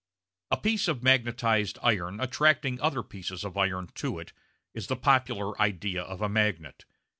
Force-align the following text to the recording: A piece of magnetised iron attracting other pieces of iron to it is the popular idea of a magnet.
A 0.49 0.57
piece 0.57 0.87
of 0.87 1.03
magnetised 1.03 1.77
iron 1.83 2.19
attracting 2.19 2.81
other 2.81 3.03
pieces 3.03 3.43
of 3.43 3.55
iron 3.55 3.91
to 3.93 4.17
it 4.17 4.33
is 4.73 4.87
the 4.87 4.95
popular 4.95 5.61
idea 5.61 6.01
of 6.01 6.23
a 6.23 6.27
magnet. 6.27 6.85